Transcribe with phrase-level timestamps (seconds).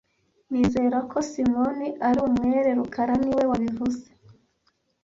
[0.51, 4.05] Nizera ko Simoni ari umwere rukara niwe wabivuze